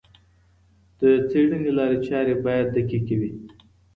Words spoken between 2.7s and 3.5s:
دقیقې وي.